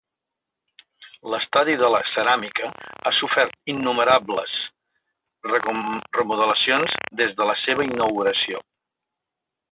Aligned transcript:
L'Estadi 1.31 1.73
de 1.81 1.89
la 1.95 1.97
Ceràmica 2.11 2.69
ha 2.87 3.11
sofert 3.17 3.53
innumerables 3.73 4.55
remodelacions 6.19 6.95
des 7.21 7.37
de 7.43 7.47
la 7.51 7.55
seva 7.65 7.85
inauguració. 7.89 8.63